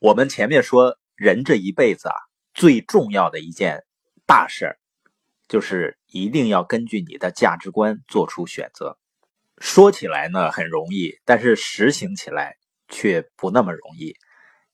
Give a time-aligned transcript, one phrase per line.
[0.00, 2.14] 我们前面说，人这一辈子啊，
[2.54, 3.82] 最重要的一件
[4.26, 4.78] 大事儿，
[5.48, 8.96] 就是一定要根据你的价值观做出选择。
[9.58, 12.54] 说起来呢很容易，但是实行起来
[12.86, 14.14] 却不那么容易。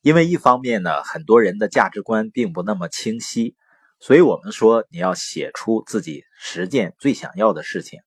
[0.03, 3.57] 因为一方面呢，很多人的价值观并不那么清晰，
[4.01, 7.99] 所以我们说你要写出自己实践最想要的事情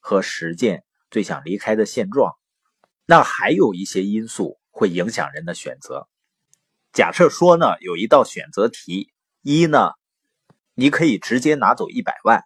[0.00, 2.34] 和实践最想离开的现状。
[3.06, 6.06] 那还有一些因素会影响人的选择。
[6.98, 9.12] 假设说呢，有一道选择题，
[9.42, 9.92] 一呢，
[10.74, 12.40] 你可以直接拿走一百万；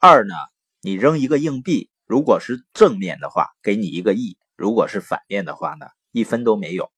[0.00, 0.34] 二呢，
[0.80, 6.90] 你扔一个硬币，如果是正面的话，给你一个亿；如果是反面的话呢，一分都没有。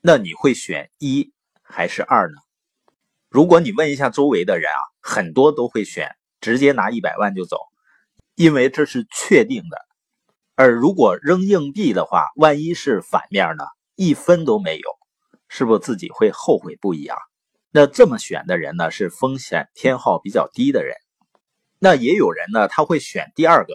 [0.00, 2.38] 那你会选一还是二呢？
[3.28, 7.56] 如果你问一下周围的人啊，很多都会选直接拿一百万就走，
[8.34, 9.78] 因为这是确定的。
[10.56, 13.62] 而如果扔硬币的话，万一是反面呢？
[13.94, 14.90] 一分都没有，
[15.50, 17.18] 是不是自己会后悔不已啊？
[17.70, 20.96] 那这么选的人呢，是风险偏好比较低的人。
[21.78, 23.74] 那也有人呢，他会选第二个，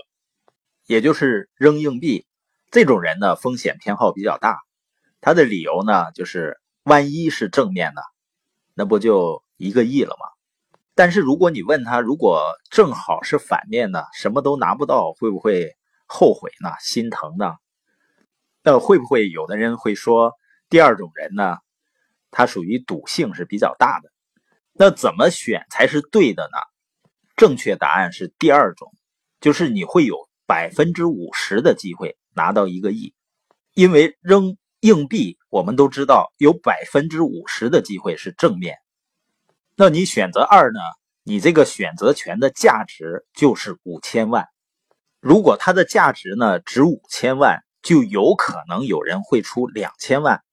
[0.87, 2.25] 也就是扔硬币。
[2.71, 4.57] 这种人呢，风险偏好比较大。
[5.21, 8.01] 他的理由呢，就是万一是正面的，
[8.73, 10.25] 那不就一个亿了吗？
[10.95, 15.75] 但是如果你问他，如果正好是反面的，什么都拿不到，会不会？
[16.07, 17.55] 后悔呢，心疼呢，
[18.61, 20.33] 那会不会有的人会说，
[20.69, 21.57] 第二种人呢，
[22.37, 24.11] 它属于赌性是比较大的，
[24.73, 26.57] 那怎么选才是对的呢？
[27.37, 28.91] 正确答案是第二种，
[29.39, 33.13] 就是你会有百分之五十的机会拿到一个亿，
[33.73, 38.75] 因为扔硬币，我们都知道有百分之五十的机会是正面，
[39.77, 40.79] 那你选择二呢？
[41.23, 44.45] 你这个选择权的价值就是五千万。
[45.21, 50.43] 如果它的价值呢值五千万，就有可能有人会出两千万，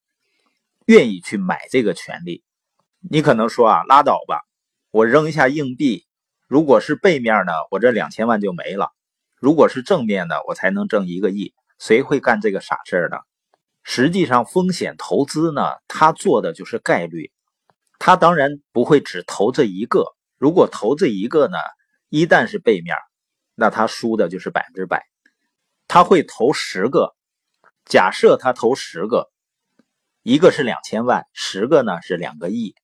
[0.92, 2.44] 愿意去买这个权利。
[3.00, 4.42] 你可能说啊，拉倒吧，
[4.90, 6.04] 我扔一下硬币，
[6.48, 8.88] 如果是背面呢，我这两千万就没了；
[9.40, 11.54] 如果是正面的，我才能挣一个亿。
[11.78, 13.16] 谁会干这个傻事儿呢？
[13.82, 17.32] 实际上，风险投资呢，他做的就是概率，
[17.98, 20.04] 他当然不会只投这一个。
[20.36, 21.56] 如果投这一个呢，
[22.10, 22.94] 一旦是背面。
[23.54, 25.06] 那他输的就是百分之百，
[25.88, 27.14] 他会投十个，
[27.86, 29.31] 假设他投十个，
[30.22, 32.76] 一个是两千万，十个呢是两个亿，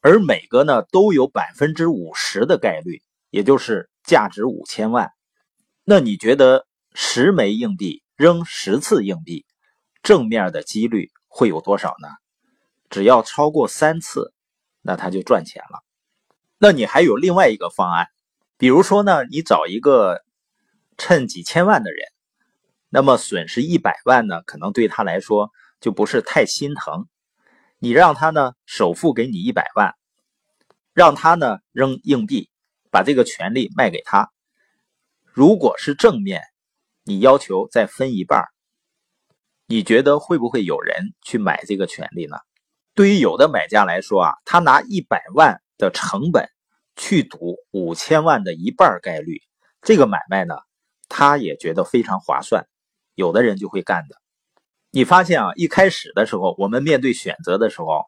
[0.00, 5.10] 而每个呢都有百分之五十的概率，也就是价值五千万。
[5.82, 9.44] 那你觉得十枚硬币扔十次硬币，
[10.02, 12.08] 正面的几率会有多少呢？
[12.88, 14.32] 只要超过三次，
[14.80, 15.82] 那他就赚钱了。
[16.56, 18.06] 那你还有另外一个方案。
[18.58, 20.22] 比如说呢，你找一个
[20.96, 22.06] 趁几千万的人，
[22.88, 25.50] 那么损失一百万呢，可能对他来说
[25.80, 27.08] 就不是太心疼。
[27.78, 29.94] 你让他呢首付给你一百万，
[30.92, 32.50] 让他呢扔硬币，
[32.90, 34.30] 把这个权利卖给他。
[35.24, 36.42] 如果是正面，
[37.04, 38.44] 你要求再分一半，
[39.66, 42.36] 你觉得会不会有人去买这个权利呢？
[42.94, 46.48] 对于有的买家来说啊，他拿一百万的成本。
[46.98, 49.42] 去赌五千万的一半概率，
[49.82, 50.54] 这个买卖呢，
[51.10, 52.66] 他也觉得非常划算，
[53.14, 54.16] 有的人就会干的。
[54.90, 58.04] 你发现啊，一开始的时候，我们面对选择的时候，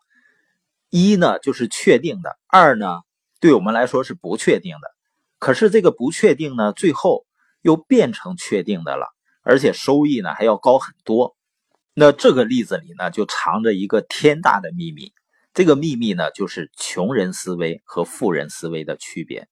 [0.91, 3.01] 一呢就是确定的，二呢
[3.41, 4.89] 对我们来说是不确定的。
[5.39, 7.27] 可是这个不确定呢，最后
[7.61, 9.07] 又变成确定的了，
[9.43, 11.37] 而且收益呢还要高很多。
[11.95, 15.13] 那这个例子里呢，就藏着一个天大的秘密。
[15.53, 19.49] 这个秘密呢，就是穷人思维和富人思维的区别。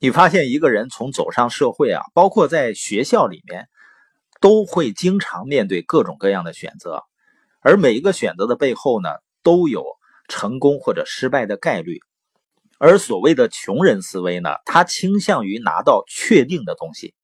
[0.00, 3.68] 你发现一个人从走上社会啊，包括在学校里面，
[4.44, 7.02] 都会经常面对各种各样的选择，
[7.60, 9.08] 而每一个选择的背后呢，
[9.42, 9.86] 都有
[10.28, 12.00] 成功或者失败的概率。
[12.76, 17.14] 而所谓的穷人思维呢，他倾向于拿到确定的东西，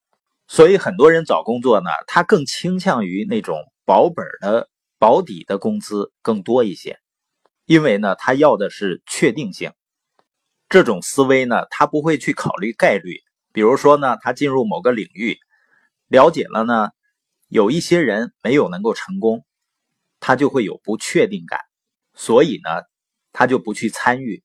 [0.48, 6.98] 所以很多人找工作呢，他更倾向于那种保本的、保底的工资更多一些。
[7.66, 9.72] 因为呢，他要的是确定性，
[10.70, 13.18] 这种思维呢，他不会去考虑概率。
[13.52, 15.36] 比如说呢，他进入某个领域，
[16.08, 16.88] 了解了呢，
[17.50, 19.44] 有一些人没有能够成功，
[20.20, 21.60] 他就会有不确定感，
[22.14, 22.84] 所以呢，
[23.32, 24.42] 他就不去参与，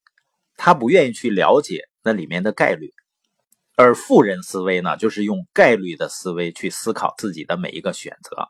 [0.57, 2.91] 他不愿意去了解那里面的概率。
[3.77, 8.49] 而富人思维呢，就是用概率的思维去思考自己的每一个选择，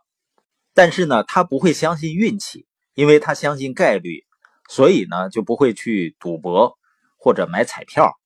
[0.73, 4.25] 但是呢，他不会相信运气，因为他相信概率。
[4.67, 6.79] 所以呢，就不会去赌博
[7.17, 8.17] 或者买彩票，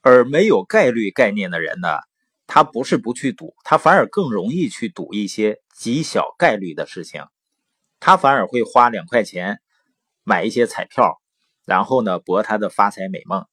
[0.00, 1.98] 而没有概率概念的人呢，
[2.46, 7.24] 他不是不去赌，他反而更容易去赌一些极小概率的事情，
[8.00, 9.60] 他反而会花两块钱
[10.22, 11.20] 买一些彩票，
[11.64, 13.46] 然后呢博他的发财美梦。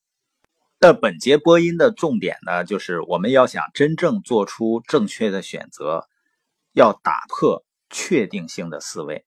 [0.79, 6.07] 那本节播音的重点呢，就是我们要想真正做出正确的选择，
[6.73, 9.25] 要打破确定性的思维，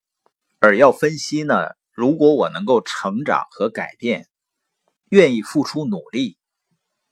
[0.58, 4.28] 而要分析呢，如果我能够成长和改变，
[5.10, 6.36] 愿意付出努力，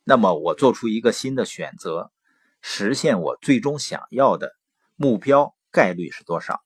[0.05, 2.12] 那么我做出一个新的选择，
[2.63, 4.53] 实现我最终想要的
[4.97, 6.63] 目标概率是多少？